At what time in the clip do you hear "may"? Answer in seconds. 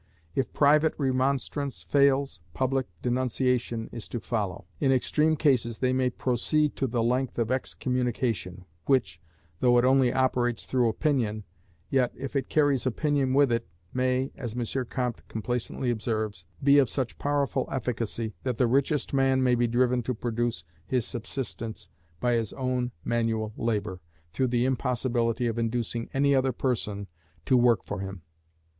5.93-6.09, 13.93-14.31, 19.43-19.53